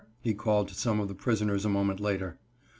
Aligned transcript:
he 0.19 0.33
called 0.33 0.67
to 0.67 0.73
some 0.73 0.99
of 0.99 1.07
the 1.07 1.13
prisoners 1.13 1.63
a 1.63 1.69
moment 1.69 1.99
later. 1.99 2.39